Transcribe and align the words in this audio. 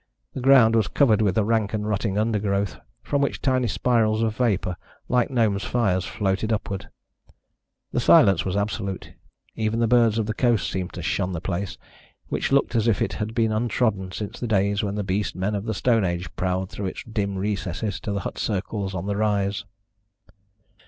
The 0.33 0.41
ground 0.41 0.75
was 0.75 0.87
covered 0.87 1.21
with 1.21 1.37
a 1.37 1.43
rank 1.43 1.75
and 1.75 1.87
rotting 1.87 2.17
undergrowth, 2.17 2.79
from 3.03 3.21
which 3.21 3.39
tiny 3.39 3.67
spirals 3.67 4.23
of 4.23 4.35
vapour, 4.35 4.75
like 5.07 5.29
gnomes' 5.29 5.63
fires, 5.63 6.05
floated 6.05 6.51
upwards. 6.51 6.87
The 7.91 7.99
silence 7.99 8.43
was 8.43 8.57
absolute; 8.57 9.13
even 9.55 9.79
the 9.79 9.85
birds 9.85 10.17
of 10.17 10.25
the 10.25 10.33
coast 10.33 10.71
seemed 10.71 10.91
to 10.93 11.03
shun 11.03 11.33
the 11.33 11.39
place, 11.39 11.77
which 12.29 12.51
looked 12.51 12.73
as 12.73 12.87
if 12.87 12.99
it 12.99 13.13
had 13.21 13.35
been 13.35 13.51
untrodden 13.51 14.11
since 14.11 14.39
the 14.39 14.47
days 14.47 14.81
when 14.81 14.95
the 14.95 15.03
beast 15.03 15.35
men 15.35 15.53
of 15.53 15.65
the 15.65 15.73
Stone 15.75 16.03
Age 16.03 16.35
prowled 16.35 16.71
through 16.71 16.87
its 16.87 17.03
dim 17.03 17.35
recesses 17.37 17.99
to 17.99 18.11
the 18.11 18.21
hut 18.21 18.39
circles 18.39 18.95
on 18.95 19.05
the 19.05 19.15
rise. 19.17 19.65